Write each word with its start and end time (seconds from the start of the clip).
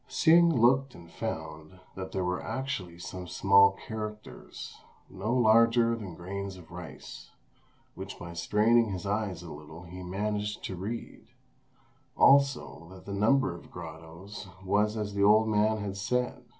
'"Hsing 0.09 0.51
looked 0.59 0.95
and 0.95 1.11
found 1.11 1.79
that 1.93 2.11
there 2.11 2.23
were 2.25 2.41
actually 2.41 2.97
some 2.97 3.27
small 3.27 3.77
characters, 3.87 4.79
no 5.11 5.31
larger 5.31 5.95
than 5.95 6.15
grains 6.15 6.57
of 6.57 6.71
rice, 6.71 7.29
which 7.93 8.17
by 8.17 8.33
straining 8.33 8.89
his 8.93 9.05
eyes 9.05 9.43
a 9.43 9.51
little 9.53 9.83
he 9.83 10.01
managed 10.01 10.63
to 10.63 10.75
read; 10.75 11.27
also, 12.17 12.87
that 12.89 13.05
the 13.05 13.13
number 13.13 13.53
of 13.53 13.69
grottoes 13.69 14.47
was 14.65 14.97
as 14.97 15.13
the 15.13 15.21
old 15.23 15.47
man 15.47 15.77
had 15.77 15.95
said. 15.95 16.45